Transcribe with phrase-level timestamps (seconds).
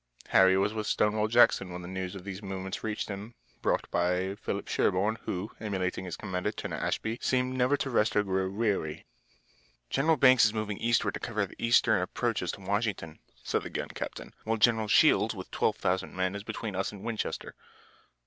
[0.29, 4.33] Harry was with Stonewall Jackson when the news of these movements reached them, brought by
[4.33, 9.05] Philip Sherburne, who, emulating his commander, Turner Ashby, seemed never to rest or grow weary.
[9.91, 13.89] "General Banks is moving eastward to cover the eastern approaches to Washington," said the young
[13.89, 17.53] captain, "while General Shields with 12,000 men is between us and Winchester."